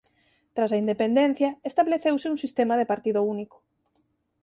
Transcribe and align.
Tras 0.55 0.71
a 0.73 0.81
independencia 0.83 1.49
estableceuse 1.69 2.31
un 2.33 2.41
sistema 2.43 2.75
de 2.77 2.89
partido 2.91 3.19
único. 3.33 3.57